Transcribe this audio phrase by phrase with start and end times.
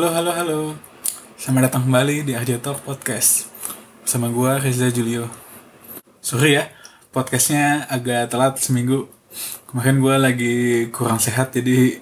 [0.00, 0.60] Halo, halo, halo.
[1.36, 3.52] Selamat datang kembali di RJ Talk Podcast.
[4.00, 5.28] Bersama gue, Reza Julio.
[6.24, 6.72] Sorry ya,
[7.12, 9.12] podcastnya agak telat seminggu.
[9.68, 10.54] Kemarin gue lagi
[10.88, 12.00] kurang sehat, jadi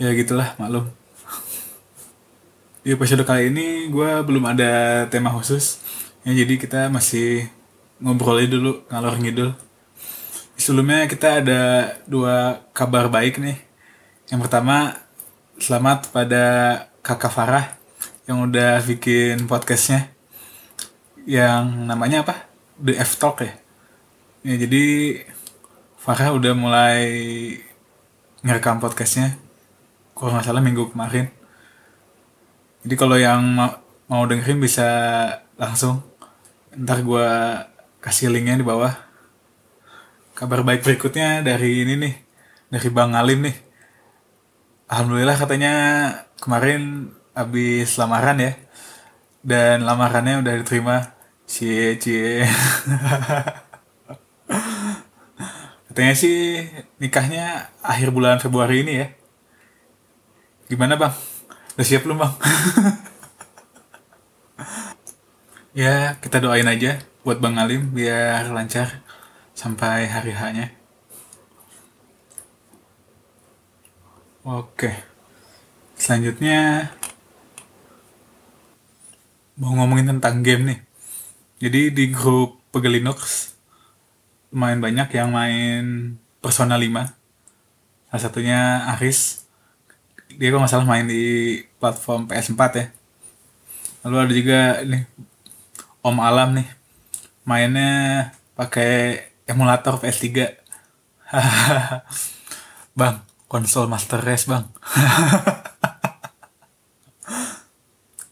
[0.00, 0.88] ya gitulah, maklum.
[2.88, 5.76] Di episode kali ini gue belum ada tema khusus.
[6.24, 7.52] Ya, jadi kita masih
[8.00, 9.52] ngobrol aja dulu, ngalor ngidul.
[10.56, 11.60] Sebelumnya kita ada
[12.08, 13.60] dua kabar baik nih.
[14.32, 14.96] Yang pertama,
[15.60, 16.44] selamat pada
[17.00, 17.66] kakak Farah
[18.28, 20.12] yang udah bikin podcastnya
[21.24, 22.46] yang namanya apa?
[22.76, 23.52] The F Talk ya?
[24.44, 24.84] Ya jadi
[25.96, 27.04] Farah udah mulai
[28.44, 29.36] ngerekam podcastnya
[30.16, 31.32] kalau nggak salah minggu kemarin.
[32.84, 34.88] Jadi kalau yang ma- mau dengerin bisa
[35.60, 36.00] langsung
[36.72, 37.28] ntar gue
[38.00, 38.92] kasih linknya di bawah.
[40.36, 42.14] Kabar baik berikutnya dari ini nih
[42.72, 43.56] dari Bang Alim nih.
[44.88, 45.72] Alhamdulillah katanya
[46.40, 48.52] kemarin habis lamaran ya
[49.44, 50.96] dan lamarannya udah diterima.
[51.50, 52.42] Cie cie.
[55.90, 56.62] Katanya sih
[57.02, 59.10] nikahnya akhir bulan Februari ini ya.
[60.70, 61.10] Gimana bang?
[61.74, 62.34] Udah siap belum bang?
[65.70, 69.06] Ya kita doain aja buat bang Alim biar lancar
[69.54, 70.74] sampai hari H-nya.
[74.42, 75.09] Oke.
[76.10, 76.90] Selanjutnya
[79.54, 80.78] mau ngomongin tentang game nih.
[81.62, 83.54] Jadi di grup Pegelinux
[84.50, 86.90] lumayan banyak yang main Persona 5.
[88.10, 89.46] Salah satunya Aris.
[90.34, 92.86] Dia kalau nggak salah main di platform PS4 ya.
[94.02, 95.06] Lalu ada juga nih
[96.02, 96.68] Om Alam nih.
[97.46, 97.92] Mainnya
[98.58, 100.58] pakai emulator PS3.
[102.98, 104.66] Bang, konsol Master Race bang.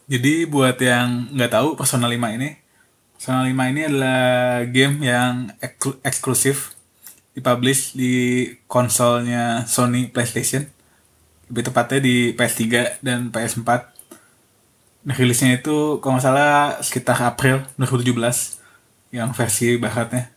[0.09, 2.57] Jadi buat yang nggak tahu Persona 5 ini,
[3.13, 6.73] Persona 5 ini adalah game yang eksklu- eksklusif
[7.37, 8.13] dipublish di
[8.65, 10.65] konsolnya Sony PlayStation.
[11.53, 13.69] Lebih tepatnya di PS3 dan PS4.
[15.05, 18.57] Nah, rilisnya itu kalau nggak salah sekitar April 2017
[19.13, 20.33] yang versi baratnya.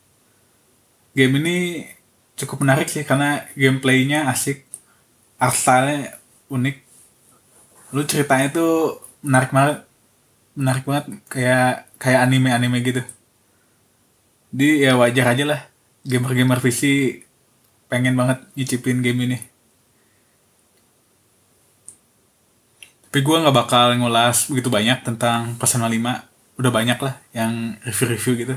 [1.17, 1.89] Game ini
[2.37, 4.65] cukup menarik sih karena gameplaynya asik
[5.41, 5.57] art
[6.53, 6.77] unik
[7.93, 9.79] lu ceritanya tuh menarik banget
[10.53, 13.03] menarik banget kayak kayak anime anime gitu.
[14.53, 15.61] Di ya wajar aja lah
[16.05, 16.83] gamer gamer PC
[17.87, 19.39] pengen banget nyicipin game ini.
[23.09, 28.33] Tapi gue nggak bakal ngulas begitu banyak tentang Persona 5 udah banyak lah yang review-review
[28.41, 28.57] gitu.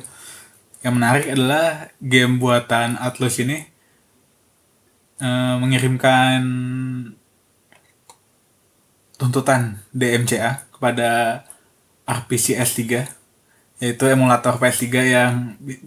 [0.80, 3.68] Yang menarik adalah game buatan Atlus ini
[5.20, 6.40] eh, mengirimkan
[9.16, 11.44] tuntutan DMCA kepada
[12.06, 13.08] RPC S3
[13.80, 15.80] yaitu emulator PS3 yang di-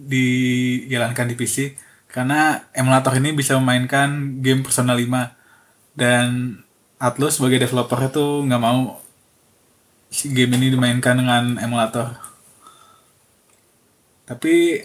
[0.85, 1.73] dijalankan di PC
[2.09, 5.33] karena emulator ini bisa memainkan game Persona 5
[5.97, 6.57] dan
[6.99, 8.99] Atlus sebagai developer itu nggak mau
[10.09, 12.17] si game ini dimainkan dengan emulator.
[14.25, 14.83] Tapi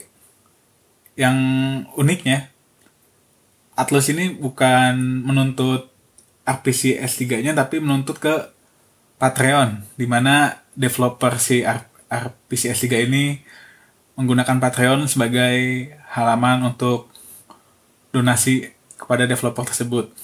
[1.16, 1.36] yang
[1.96, 2.52] uniknya
[3.74, 5.93] Atlus ini bukan menuntut
[6.44, 8.52] RPC S3-nya tapi menuntut ke
[9.16, 13.40] Patreon di mana developer si R- RPC S3 ini
[14.14, 17.10] menggunakan Patreon sebagai halaman untuk
[18.14, 20.14] donasi kepada developer tersebut.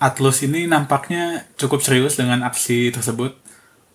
[0.00, 3.36] Atlus ini nampaknya cukup serius dengan aksi tersebut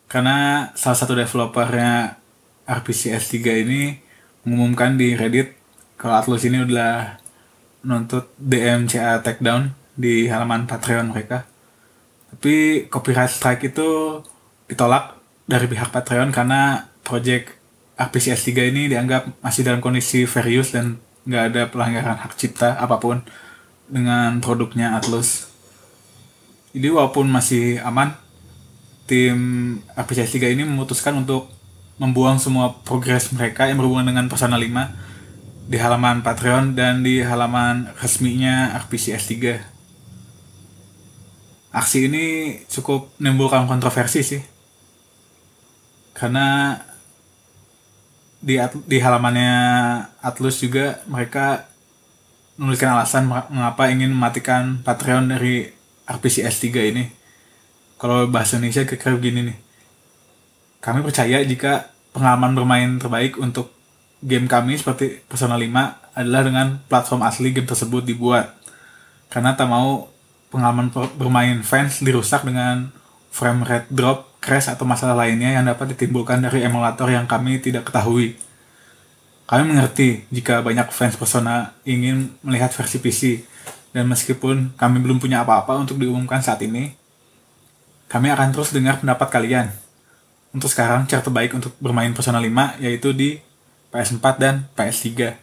[0.06, 2.22] karena salah satu developernya
[2.70, 3.98] RPC S3 ini
[4.46, 5.58] mengumumkan di Reddit
[5.98, 7.18] kalau Atlus ini udah
[7.86, 11.46] menuntut DMCA takedown di halaman Patreon mereka.
[12.34, 14.20] Tapi copyright strike itu
[14.66, 15.16] ditolak
[15.46, 17.54] dari pihak Patreon karena project
[17.96, 22.76] RPC S3 ini dianggap masih dalam kondisi fair use dan nggak ada pelanggaran hak cipta
[22.76, 23.24] apa pun
[23.88, 25.48] dengan produknya Atlus.
[26.76, 28.18] Jadi walaupun masih aman,
[29.08, 29.38] tim
[29.96, 31.48] RPC S3 ini memutuskan untuk
[31.96, 35.15] membuang semua progres mereka yang berhubungan dengan Persona 5
[35.66, 39.34] di halaman Patreon dan di halaman resminya RPC S3.
[41.76, 42.26] Aksi ini
[42.70, 44.42] cukup menimbulkan kontroversi sih.
[46.16, 46.80] Karena
[48.40, 49.54] di di halamannya
[50.22, 51.68] Atlus juga mereka
[52.56, 55.68] menuliskan alasan meng- mengapa ingin mematikan Patreon dari
[56.08, 57.04] RPC S3 ini.
[58.00, 59.58] Kalau bahasa Indonesia kira-kira begini nih.
[60.80, 63.75] Kami percaya jika pengalaman bermain terbaik untuk
[64.22, 68.56] game kami seperti Persona 5 adalah dengan platform asli game tersebut dibuat.
[69.28, 70.08] Karena tak mau
[70.54, 70.88] pengalaman
[71.20, 72.94] bermain fans dirusak dengan
[73.36, 77.92] frame rate drop, crash atau masalah lainnya yang dapat ditimbulkan dari emulator yang kami tidak
[77.92, 78.40] ketahui.
[79.46, 83.22] Kami mengerti jika banyak fans Persona ingin melihat versi PC,
[83.96, 86.92] dan meskipun kami belum punya apa-apa untuk diumumkan saat ini,
[88.12, 89.72] kami akan terus dengar pendapat kalian.
[90.52, 93.40] Untuk sekarang, cara terbaik untuk bermain Persona 5 yaitu di
[93.96, 95.40] PS4 dan PS3.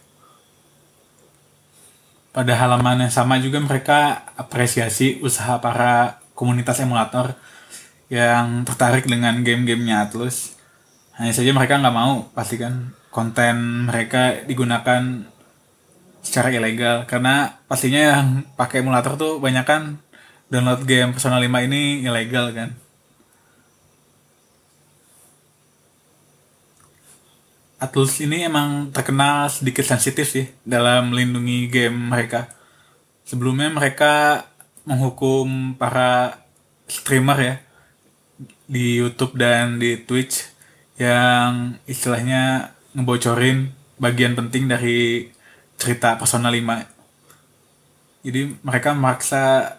[2.29, 7.33] Pada halaman yang sama juga mereka apresiasi usaha para komunitas emulator
[8.13, 10.53] yang tertarik dengan game-gamenya Atlus.
[11.17, 15.01] Hanya saja mereka nggak mau pastikan konten mereka digunakan
[16.21, 19.97] secara ilegal karena pastinya yang pakai emulator tuh banyak kan
[20.53, 22.82] download game Persona 5 ini ilegal kan.
[27.83, 32.47] Atlus ini emang terkenal sedikit sensitif sih dalam melindungi game mereka.
[33.27, 34.47] Sebelumnya mereka
[34.87, 36.39] menghukum para
[36.87, 37.55] streamer ya
[38.71, 40.47] di YouTube dan di Twitch
[40.95, 45.27] yang istilahnya ngebocorin bagian penting dari
[45.75, 48.23] cerita Persona 5.
[48.23, 49.75] Jadi mereka memaksa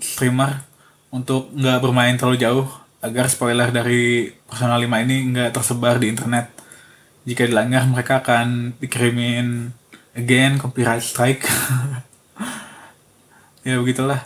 [0.00, 0.64] streamer
[1.12, 2.64] untuk nggak bermain terlalu jauh
[3.04, 6.59] agar spoiler dari Persona 5 ini nggak tersebar di internet
[7.24, 9.74] jika dilanggar mereka akan dikirimin
[10.16, 11.44] again copyright strike.
[13.60, 14.24] Ya begitulah.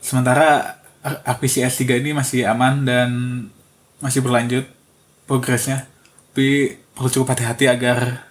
[0.00, 3.08] Sementara RPCS 3 ini masih aman dan
[4.00, 4.64] masih berlanjut
[5.28, 5.84] progresnya.
[6.32, 8.24] Tapi perlu cukup hati-hati agar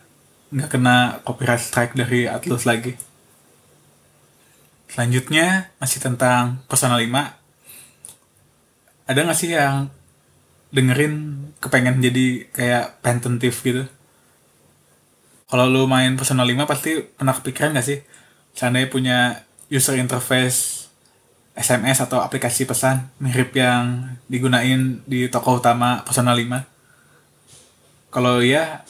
[0.50, 2.98] nggak kena copyright strike dari Atlus lagi.
[4.90, 7.38] Selanjutnya masih tentang Persona 5
[9.08, 9.88] ada nggak sih yang
[10.74, 13.88] dengerin kepengen jadi kayak pententif gitu.
[15.48, 18.04] Kalau lu main Persona 5 pasti pernah kepikiran gak sih?
[18.52, 19.18] Seandainya punya
[19.72, 20.88] user interface
[21.58, 26.78] SMS atau aplikasi pesan mirip yang digunain di toko utama Persona 5
[28.14, 28.82] kalau ya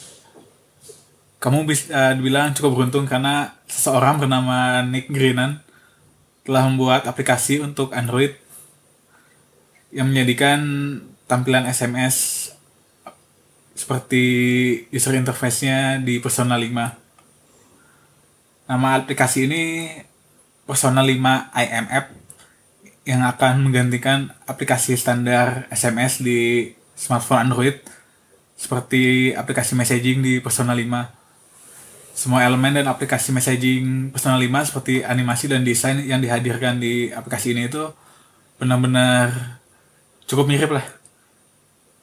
[1.38, 5.62] kamu bisa dibilang cukup beruntung karena seseorang bernama Nick Greenan
[6.48, 8.34] telah membuat aplikasi untuk Android
[9.92, 10.60] yang menjadikan
[11.28, 12.48] tampilan SMS
[13.76, 14.24] seperti
[14.90, 18.68] user interface-nya di Persona 5.
[18.68, 19.94] Nama aplikasi ini
[20.66, 22.06] Persona 5 IM App
[23.06, 27.80] yang akan menggantikan aplikasi standar SMS di smartphone Android
[28.58, 32.18] seperti aplikasi messaging di Persona 5.
[32.18, 37.54] Semua elemen dan aplikasi messaging Persona 5 seperti animasi dan desain yang dihadirkan di aplikasi
[37.54, 37.86] ini itu
[38.58, 39.62] benar-benar
[40.26, 40.97] cukup mirip lah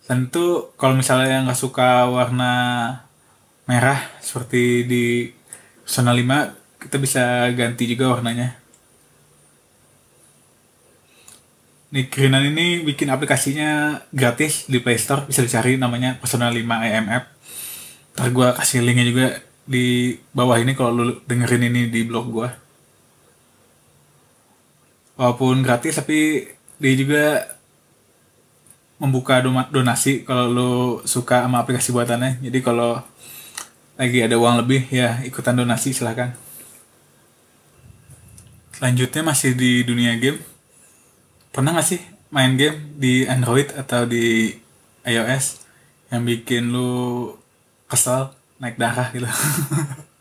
[0.06, 2.54] dan itu kalau misalnya nggak suka warna
[3.66, 5.06] merah seperti di
[5.82, 8.58] Persona 5 kita bisa ganti juga warnanya.
[11.90, 15.24] Nick Greenan ini bikin aplikasinya gratis di Play Store.
[15.26, 17.36] Bisa dicari namanya Persona 5 IM App
[18.16, 19.28] ntar gue kasih linknya juga
[19.68, 22.50] di bawah ini kalau lu dengerin ini di blog gue
[25.20, 26.48] walaupun gratis tapi
[26.80, 27.24] dia juga
[28.96, 30.72] membuka donasi kalau lo
[31.04, 32.40] suka sama aplikasi buatannya.
[32.40, 33.04] Jadi kalau
[33.96, 36.36] lagi ada uang lebih ya ikutan donasi silahkan.
[38.76, 40.40] Selanjutnya masih di dunia game.
[41.56, 44.52] Pernah gak sih main game di Android atau di
[45.08, 45.64] iOS
[46.12, 47.32] yang bikin lu
[47.88, 49.28] kesel naik darah gitu.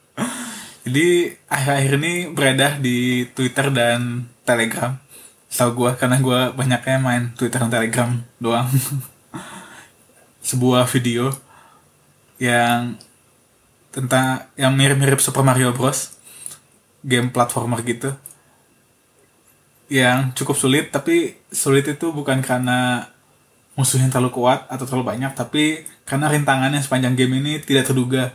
[0.84, 5.03] Jadi akhir-akhir ini beredar di Twitter dan Telegram
[5.54, 8.10] tau gue karena gue banyaknya main Twitter dan Telegram
[8.42, 8.66] doang.
[10.50, 11.30] Sebuah video
[12.42, 12.98] yang
[13.94, 16.18] tentang yang mirip-mirip Super Mario Bros.
[17.06, 18.10] Game platformer gitu.
[19.86, 23.06] Yang cukup sulit tapi sulit itu bukan karena
[23.78, 28.34] musuhnya terlalu kuat atau terlalu banyak tapi karena rintangannya sepanjang game ini tidak terduga.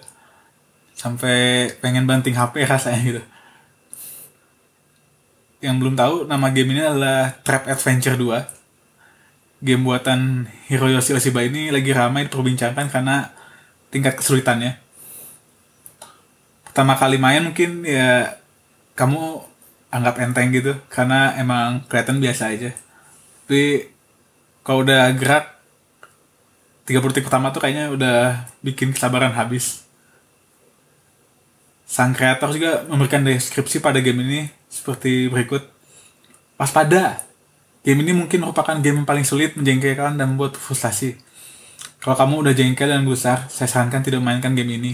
[0.95, 3.23] Sampai pengen banting HP rasanya gitu
[5.59, 8.59] yang belum tahu nama game ini adalah Trap Adventure 2
[9.59, 13.35] game buatan Hiroyoshi Oshiba ini lagi ramai diperbincangkan karena
[13.91, 14.79] tingkat kesulitannya.
[16.63, 18.39] Pertama kali main mungkin ya
[18.95, 19.43] kamu
[19.91, 22.71] anggap enteng gitu karena emang kelihatan biasa aja.
[23.43, 23.91] Tapi
[24.63, 25.59] kalau udah gerak
[26.87, 29.83] 30 detik pertama tuh kayaknya udah bikin kesabaran habis.
[31.83, 35.65] Sang kreator juga memberikan deskripsi pada game ini seperti berikut.
[36.55, 37.25] Waspada.
[37.81, 41.17] Game ini mungkin merupakan game yang paling sulit, menjengkelkan, dan membuat frustasi.
[41.99, 44.93] Kalau kamu udah jengkel dan gusar, saya sarankan tidak mainkan game ini.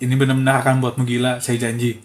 [0.00, 2.00] Ini benar-benar akan buatmu gila, saya janji.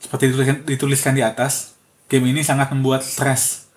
[0.00, 1.76] Seperti dituliskan, dituliskan di atas,
[2.08, 3.68] game ini sangat membuat stres.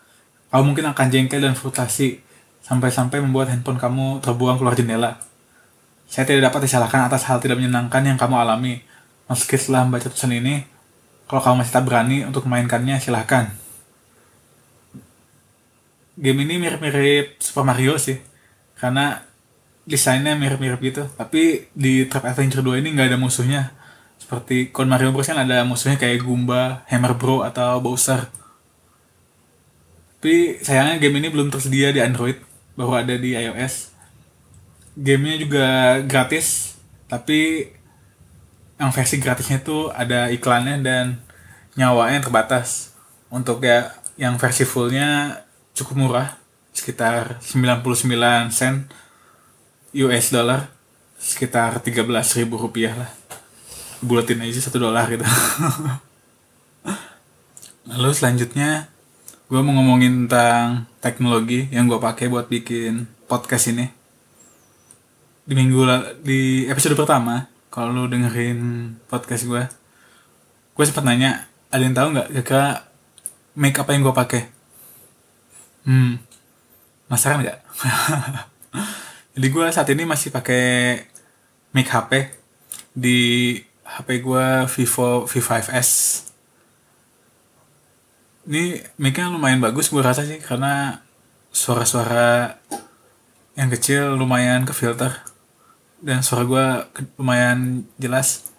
[0.51, 2.23] Kamu mungkin akan jengkel dan frustasi
[2.63, 5.19] sampai-sampai membuat handphone kamu terbuang keluar jendela.
[6.07, 8.79] Saya tidak dapat disalahkan atas hal tidak menyenangkan yang kamu alami.
[9.27, 10.63] Meski setelah membaca tulisan ini,
[11.27, 13.51] kalau kamu masih tak berani untuk memainkannya, silahkan.
[16.17, 18.17] Game ini mirip-mirip Super Mario sih.
[18.79, 19.21] Karena
[19.83, 21.03] desainnya mirip-mirip gitu.
[21.19, 23.75] Tapi di Trap Adventure 2 ini nggak ada musuhnya.
[24.17, 28.27] Seperti kon Mario Bros kan ada musuhnya kayak Goomba, Hammer Bro, atau Bowser.
[30.17, 32.41] Tapi sayangnya game ini belum tersedia di Android,
[32.73, 33.93] baru ada di iOS.
[34.97, 35.65] Gamenya juga
[36.03, 36.73] gratis,
[37.05, 37.69] tapi
[38.77, 41.05] yang versi gratisnya itu ada iklannya dan
[41.73, 42.93] nyawanya terbatas.
[43.27, 45.41] Untuk ya yang versi fullnya
[45.75, 46.29] cukup murah,
[46.71, 48.87] sekitar 99 sen
[49.97, 50.69] US dollar,
[51.17, 53.11] sekitar 13 ribu rupiah lah.
[53.99, 55.25] Bulatin aja satu dolar gitu.
[57.89, 58.93] Lalu selanjutnya
[59.47, 63.89] gue mau ngomongin tentang teknologi yang gue pakai buat bikin podcast ini.
[65.47, 65.81] Di minggu
[66.21, 69.61] di episode pertama, kalau lu dengerin podcast gue
[70.73, 72.89] gue sempat nanya ada yang tahu nggak kira
[73.53, 74.41] make apa yang gue pakai?
[75.85, 76.17] Hmm
[77.05, 77.59] penasaran nggak?
[79.37, 81.05] Jadi gue saat ini masih pakai
[81.69, 82.33] make HP
[82.97, 83.17] di
[83.85, 85.89] HP gue Vivo V5s
[88.49, 91.05] ini mic-nya lumayan bagus gue rasa sih karena
[91.53, 92.57] suara-suara
[93.53, 95.13] yang kecil lumayan ke filter
[96.01, 96.65] dan suara gue
[97.17, 98.53] lumayan jelas.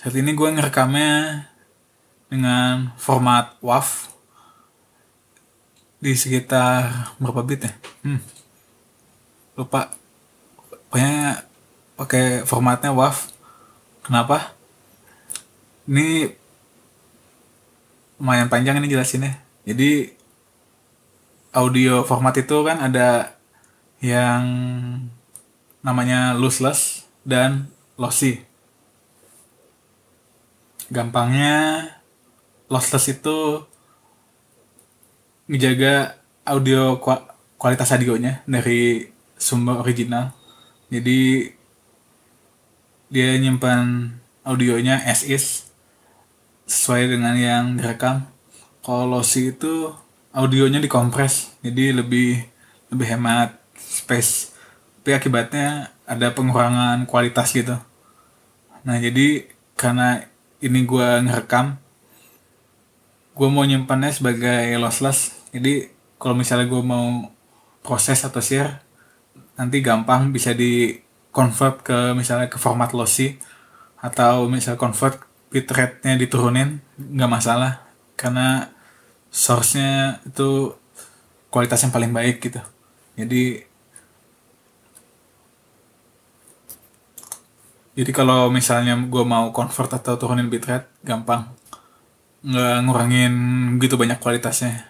[0.00, 1.46] Saat ini gue ngerekamnya
[2.30, 3.88] dengan format WAV
[6.00, 7.72] di sekitar berapa bit ya?
[8.06, 8.20] Hmm.
[9.58, 9.92] lupa.
[10.88, 11.44] Pokoknya
[11.94, 13.16] pakai formatnya WAV
[14.02, 14.56] kenapa?
[15.86, 16.32] Ini
[18.18, 19.38] lumayan panjang ini jelasinnya.
[19.68, 20.10] Jadi
[21.54, 23.36] audio format itu kan ada
[24.00, 24.42] yang
[25.80, 28.44] namanya lossless dan lossy.
[30.92, 31.86] Gampangnya
[32.68, 33.64] lossless itu
[35.50, 36.98] menjaga audio
[37.58, 40.34] kualitas audionya dari sumber original.
[40.90, 41.50] Jadi
[43.10, 44.14] dia nyimpan
[44.46, 45.70] audionya as is
[46.66, 48.26] sesuai dengan yang direkam.
[48.80, 49.90] Kalau lossy itu
[50.30, 52.46] audionya dikompres, jadi lebih
[52.90, 54.49] lebih hemat space
[55.10, 57.74] tapi akibatnya ada pengurangan kualitas gitu.
[58.86, 59.42] Nah jadi
[59.74, 60.22] karena
[60.62, 61.82] ini gue ngerekam
[63.34, 65.34] gue mau nyimpannya sebagai lossless.
[65.50, 67.26] Jadi kalau misalnya gue mau
[67.82, 68.86] proses atau share
[69.58, 70.94] nanti gampang bisa di
[71.34, 73.34] convert ke misalnya ke format lossy
[73.98, 77.82] atau misal convert bitrate-nya diturunin nggak masalah.
[78.14, 78.70] Karena
[79.34, 80.70] source-nya itu
[81.50, 82.62] kualitas yang paling baik gitu.
[83.18, 83.69] Jadi
[87.90, 91.50] Jadi kalau misalnya gue mau convert atau turunin bitrate, gampang.
[92.46, 93.34] Nggak ngurangin
[93.82, 94.86] gitu banyak kualitasnya.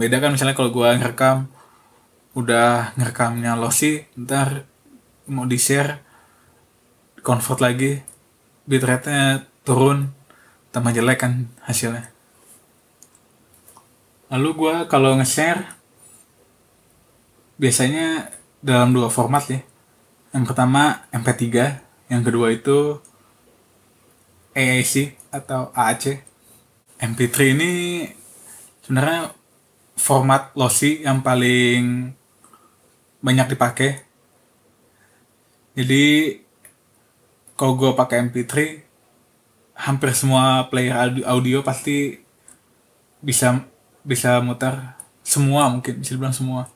[0.00, 1.52] Beda kan misalnya kalau gue ngerekam,
[2.32, 4.64] udah ngerekamnya lossy, ntar
[5.28, 6.00] mau di-share,
[7.20, 8.00] convert lagi,
[8.64, 10.12] bitrate-nya turun,
[10.72, 11.32] tambah jelek kan
[11.64, 12.08] hasilnya.
[14.32, 15.64] Lalu gue kalau nge-share,
[17.60, 18.32] biasanya
[18.64, 19.60] dalam dua format ya
[20.36, 21.48] yang pertama MP3,
[22.12, 23.00] yang kedua itu
[24.52, 26.20] AAC atau AAC.
[27.00, 27.72] MP3 ini
[28.84, 29.32] sebenarnya
[29.96, 32.12] format lossy yang paling
[33.24, 34.04] banyak dipakai.
[35.72, 36.36] Jadi
[37.56, 38.52] kalau gue pakai MP3,
[39.72, 42.20] hampir semua player audio pasti
[43.24, 43.64] bisa
[44.04, 46.68] bisa muter semua mungkin bisa dibilang semua.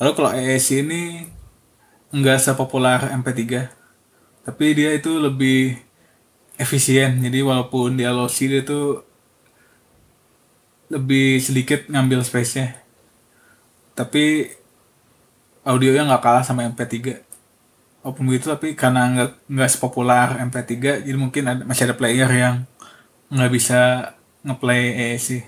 [0.00, 1.28] Lalu kalau AAC ini
[2.14, 3.42] nggak sepopuler MP3
[4.44, 5.74] tapi dia itu lebih
[6.60, 7.16] efisien.
[7.18, 9.02] Jadi walaupun dia lossy dia tuh
[10.92, 12.68] lebih sedikit ngambil space nya
[13.96, 14.50] tapi
[15.64, 17.22] audionya nggak kalah sama MP3
[18.04, 22.68] walaupun begitu tapi karena nggak nggak sepopuler MP3 jadi mungkin ada, masih ada player yang
[23.32, 24.12] nggak bisa
[24.44, 25.46] ngeplay AAC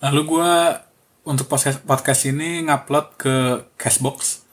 [0.00, 0.52] lalu gue
[1.28, 3.34] untuk podcast podcast ini ngupload ke
[3.76, 4.43] Cashbox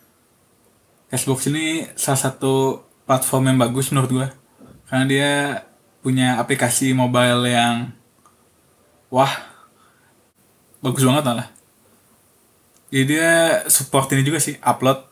[1.12, 4.27] Xbox ini salah satu platform yang bagus menurut gue
[4.88, 5.32] karena dia
[6.00, 7.91] punya aplikasi mobile yang
[9.12, 9.32] wah
[10.80, 11.48] bagus banget malah.
[12.91, 13.32] Jadi dia
[13.68, 15.03] support ini juga sih upload.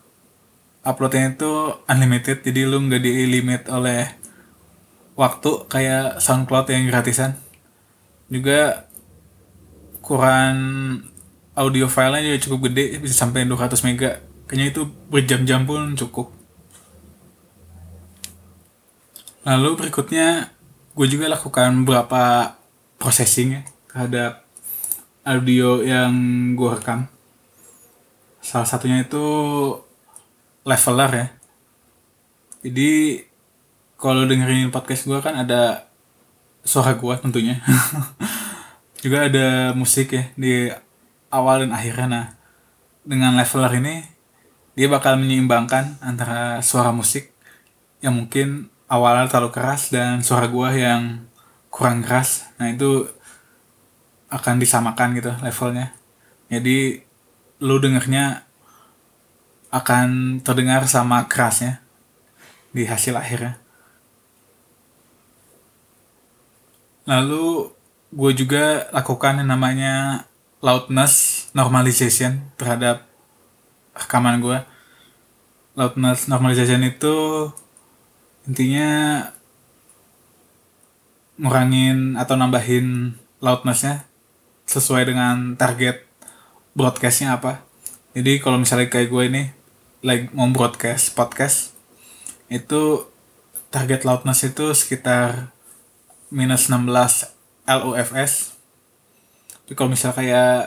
[0.88, 1.52] Uploadnya itu
[1.92, 4.08] unlimited jadi lu nggak di limit oleh
[5.20, 7.36] waktu kayak SoundCloud yang gratisan.
[8.32, 8.88] Juga
[10.00, 10.56] ukuran
[11.60, 14.82] audio filenya juga cukup gede bisa sampai 200 mega kayaknya itu
[15.14, 16.34] berjam-jam pun cukup.
[19.46, 20.50] Lalu berikutnya
[20.98, 22.58] gue juga lakukan beberapa
[22.98, 23.64] processing ya
[23.94, 24.42] terhadap
[25.22, 26.12] audio yang
[26.58, 27.06] gue rekam.
[28.42, 29.22] Salah satunya itu
[30.66, 31.28] leveler ya.
[32.66, 33.24] Jadi
[34.02, 35.86] kalau dengerin podcast gue kan ada
[36.66, 37.62] suara gue tentunya.
[39.06, 40.74] Juga ada musik ya di
[41.30, 42.08] awal dan akhirnya.
[42.10, 42.26] Nah
[43.06, 44.19] dengan leveler ini
[44.80, 47.36] dia bakal menyeimbangkan antara suara musik
[48.00, 51.28] yang mungkin awalnya terlalu keras dan suara gue yang
[51.68, 52.48] kurang keras.
[52.56, 53.12] Nah itu
[54.32, 55.92] akan disamakan gitu levelnya.
[56.48, 56.96] Jadi
[57.60, 58.48] lu dengernya
[59.68, 61.84] akan terdengar sama kerasnya
[62.72, 63.60] di hasil akhirnya.
[67.04, 67.68] Lalu
[68.16, 70.24] gue juga lakukan yang namanya
[70.64, 73.09] loudness normalization terhadap
[74.00, 74.60] rekaman gue
[75.76, 77.48] loudness normalization itu
[78.48, 78.90] intinya
[81.40, 84.04] ngurangin atau nambahin loudnessnya
[84.68, 86.04] sesuai dengan target
[86.76, 87.64] broadcastnya apa.
[88.12, 89.44] Jadi kalau misalnya kayak gue ini
[90.04, 91.76] like mau broadcast podcast
[92.48, 93.08] itu
[93.70, 95.54] target loudness itu sekitar
[96.34, 96.88] minus 16
[97.70, 98.60] LUFS
[99.70, 100.58] tapi kalau misalnya kayak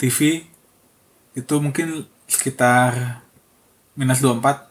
[0.00, 0.48] TV
[1.36, 3.20] itu mungkin sekitar
[3.94, 4.66] minus 24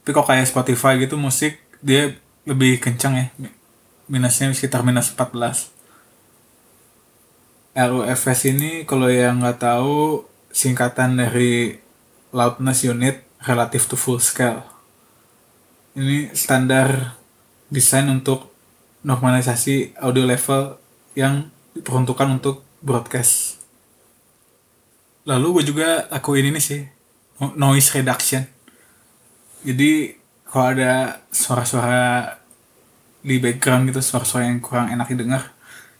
[0.00, 2.16] tapi kalau kayak Spotify gitu musik dia
[2.48, 3.26] lebih kencang ya.
[4.10, 5.70] Minusnya sekitar minus 14
[7.78, 11.78] LUFS ini kalau yang nggak tahu singkatan dari
[12.34, 14.66] loudness unit relative to full scale.
[15.94, 17.14] Ini standar
[17.70, 18.50] desain untuk
[19.06, 20.74] normalisasi audio level
[21.14, 23.59] yang diperuntukkan untuk broadcast
[25.28, 26.80] lalu gue juga lakuin ini sih
[27.56, 28.44] noise reduction.
[29.64, 30.16] Jadi
[30.48, 32.36] kalau ada suara-suara
[33.20, 35.52] di background gitu suara-suara yang kurang enak didengar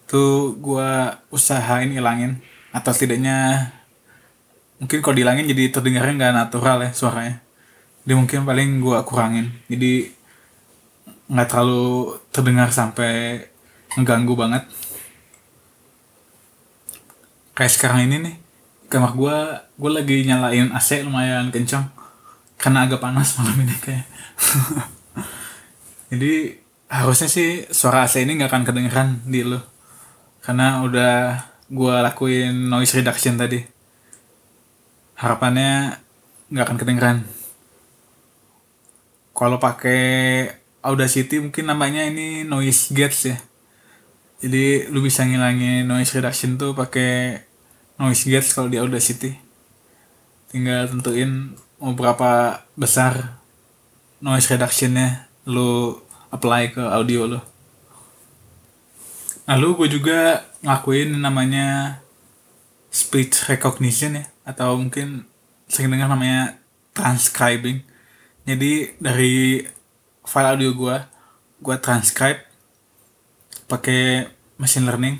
[0.08, 0.90] tuh gue
[1.32, 2.40] usahain ilangin.
[2.70, 3.70] Atau setidaknya
[4.80, 7.36] mungkin kalau dihilangin jadi terdengarnya nggak natural ya suaranya.
[8.04, 9.52] Jadi mungkin paling gue kurangin.
[9.68, 10.12] Jadi
[11.30, 13.44] nggak terlalu terdengar sampai
[13.96, 14.64] mengganggu banget.
[17.52, 18.36] Kayak sekarang ini nih
[18.90, 19.36] kamar gue
[19.78, 21.86] gue lagi nyalain AC lumayan kencang
[22.58, 24.04] karena agak panas malam ini kayak
[26.12, 26.58] jadi
[26.90, 29.62] harusnya sih suara AC ini nggak akan kedengeran di lo
[30.42, 33.62] karena udah gue lakuin noise reduction tadi.
[35.14, 36.02] Harapannya
[36.50, 37.18] nggak akan kedengeran.
[39.30, 40.02] Kalau pakai
[40.80, 43.36] Audacity mungkin namanya ini noise gates ya.
[44.40, 47.44] Jadi lu bisa ngilangin noise reduction tuh pakai
[48.00, 49.36] noise gates kalau di Audacity
[50.48, 53.38] tinggal tentuin mau berapa besar
[54.24, 56.00] noise reductionnya lu
[56.32, 57.50] apply ke audio lo
[59.50, 61.98] Lalu gue juga ngakuin namanya
[62.86, 65.26] speech recognition ya atau mungkin
[65.66, 66.54] sering dengar namanya
[66.94, 67.82] transcribing.
[68.46, 69.66] Jadi dari
[70.22, 70.96] file audio gue,
[71.66, 72.46] gue transcribe
[73.66, 75.18] pakai machine learning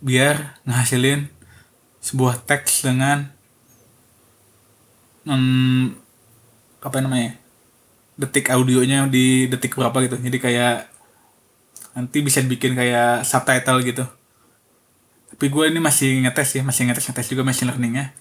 [0.00, 1.28] biar ngehasilin
[2.04, 3.32] sebuah teks dengan
[5.24, 5.96] hmm,
[6.84, 7.40] apa namanya
[8.20, 10.20] detik audionya di detik berapa gitu.
[10.20, 10.92] Jadi kayak
[11.96, 14.04] nanti bisa bikin kayak subtitle gitu.
[15.32, 18.12] Tapi gue ini masih ngetes ya masih ngetes ngetes juga machine learningnya.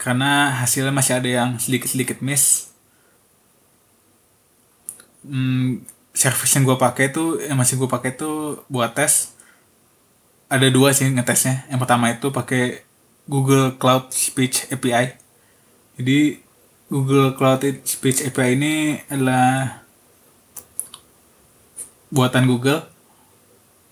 [0.00, 2.72] Karena hasilnya masih ada yang sedikit sedikit miss.
[5.20, 5.84] Hmm,
[6.16, 9.36] service yang gue pakai itu yang masih gue pakai itu buat tes
[10.50, 11.70] ada dua sih ngetesnya.
[11.70, 12.82] Yang pertama itu pakai
[13.30, 15.20] Google Cloud Speech API
[16.00, 16.40] jadi
[16.88, 19.84] Google Cloud Speech API ini adalah
[22.08, 22.88] buatan Google.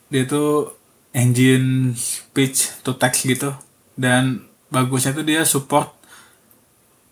[0.08, 0.72] Dia tuh
[1.12, 3.52] engine speech to text gitu.
[3.92, 5.92] Dan bagusnya tuh dia support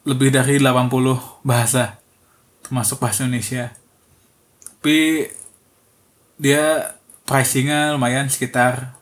[0.08, 2.00] lebih dari 80 bahasa
[2.64, 3.76] termasuk bahasa Indonesia.
[4.80, 5.28] Tapi
[6.40, 6.96] dia
[7.28, 8.96] pricingnya lumayan sekitar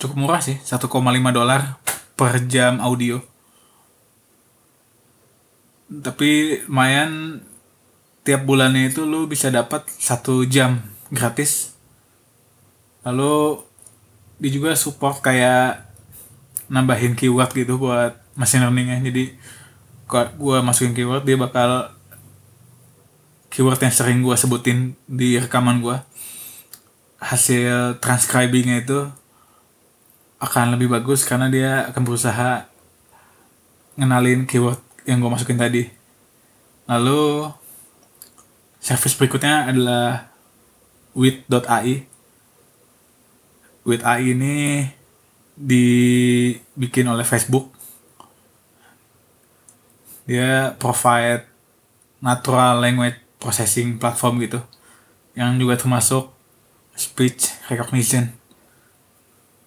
[0.00, 0.88] cukup murah sih 1,5
[1.36, 1.76] dolar
[2.16, 3.20] per jam audio.
[5.90, 7.42] Tapi lumayan
[8.24, 10.80] tiap bulannya itu lu bisa dapat satu jam
[11.12, 11.76] gratis.
[13.04, 13.60] Lalu
[14.40, 15.84] dia juga support kayak
[16.72, 19.04] nambahin keyword gitu buat machine learningnya.
[19.04, 19.36] Jadi
[20.08, 21.92] kalau gue masukin keyword dia bakal
[23.50, 25.98] keyword yang sering gue sebutin di rekaman gue
[27.20, 29.10] hasil transcribingnya itu
[30.40, 32.64] akan lebih bagus karena dia akan berusaha
[34.00, 35.84] ngenalin keyword yang gue masukin tadi.
[36.88, 37.52] Lalu
[38.80, 40.32] service berikutnya adalah
[41.12, 42.08] with.ai
[43.84, 44.88] with.ai ini
[45.60, 47.68] dibikin oleh Facebook.
[50.24, 51.44] Dia provide
[52.24, 54.64] natural language processing platform gitu
[55.36, 56.32] yang juga termasuk
[56.96, 58.39] speech recognition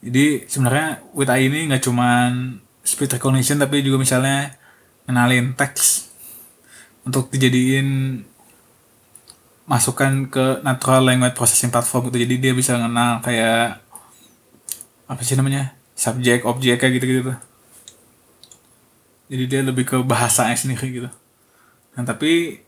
[0.03, 4.59] jadi sebenarnya with AI ini nggak cuman speech recognition tapi juga misalnya
[5.07, 6.11] kenalin teks
[7.07, 8.19] untuk dijadiin
[9.63, 12.27] masukan ke natural language processing platform gitu.
[12.27, 13.79] Jadi dia bisa kenal kayak
[15.07, 15.71] apa sih namanya?
[15.95, 17.33] Subjek objek kayak gitu gitu
[19.33, 21.09] jadi dia lebih ke bahasanya sendiri gitu.
[21.97, 22.61] Nah tapi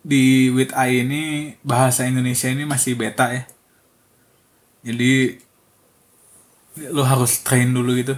[0.00, 1.24] di with I ini
[1.60, 3.44] bahasa Indonesia ini masih beta ya.
[4.86, 5.44] Jadi
[6.76, 8.14] lo harus train dulu gitu.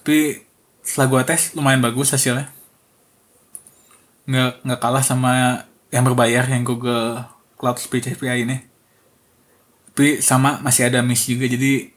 [0.00, 0.42] Tapi
[0.82, 2.48] setelah gua tes lumayan bagus hasilnya.
[4.26, 7.28] Nggak nggak kalah sama yang berbayar yang Google
[7.60, 8.58] Cloud Speech API ini.
[9.92, 11.44] Tapi sama masih ada miss juga.
[11.44, 11.92] Jadi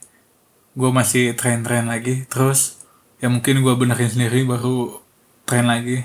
[0.75, 2.27] gue masih train-train lagi.
[2.27, 2.83] Terus
[3.23, 4.99] ya mungkin gue benerin sendiri baru
[5.47, 6.03] tren lagi.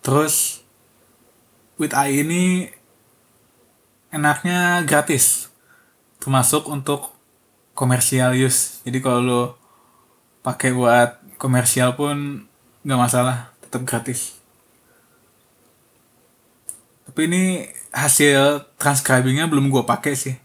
[0.00, 0.64] Terus
[1.76, 2.72] with AI ini
[4.08, 5.52] enaknya gratis.
[6.16, 7.12] Termasuk untuk
[7.80, 9.42] komersial use jadi kalau lo
[10.44, 12.44] pakai buat komersial pun
[12.84, 14.36] nggak masalah tetap gratis.
[17.08, 17.44] Tapi ini
[17.92, 20.36] hasil transcribingnya belum gue pakai sih.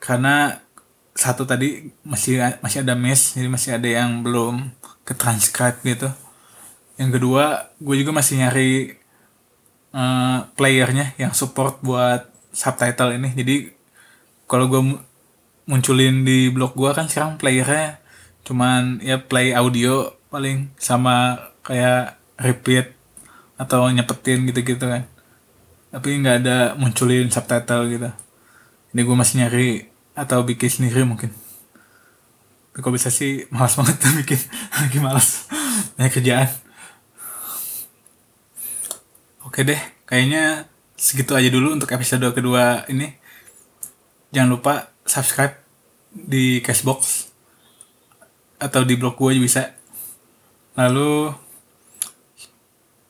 [0.00, 0.60] Karena
[1.16, 4.72] satu tadi masih masih ada miss jadi masih ada yang belum
[5.04, 6.08] ke transcribe gitu.
[6.96, 8.96] Yang kedua gue juga masih nyari
[9.92, 13.32] uh, playernya yang support buat subtitle ini.
[13.36, 13.56] Jadi
[14.48, 14.80] kalau gue
[15.66, 17.98] munculin di blog gue kan sekarang playernya
[18.46, 22.94] cuman ya play audio paling sama kayak repeat
[23.58, 25.08] atau nyepetin gitu-gitu kan.
[25.90, 28.10] Tapi nggak ada munculin subtitle gitu.
[28.94, 29.68] Ini gue masih nyari
[30.14, 31.32] atau bikin sendiri mungkin.
[32.70, 34.40] Tapi kalau bisa sih malas banget tuh bikin.
[34.76, 35.50] Lagi malas
[35.96, 36.50] banyak kerjaan.
[39.42, 40.68] Oke deh, kayaknya
[41.00, 43.16] segitu aja dulu untuk episode kedua ini.
[44.30, 45.56] Jangan lupa subscribe
[46.12, 47.30] di Cashbox
[48.58, 49.72] atau di blog gue bisa.
[50.76, 51.32] Lalu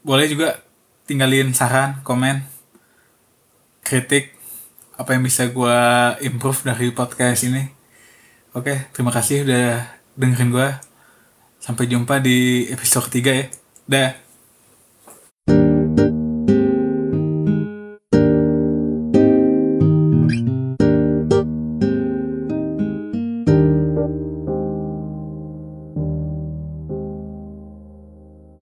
[0.06, 0.62] boleh juga
[1.06, 2.46] tinggalin saran, komen,
[3.82, 4.34] kritik
[4.96, 5.78] apa yang bisa gue
[6.24, 7.62] improve dari podcast ini.
[8.56, 9.84] Oke, terima kasih udah
[10.16, 10.68] dengerin gue.
[11.60, 13.46] Sampai jumpa di episode ketiga ya.
[13.86, 14.25] Dah.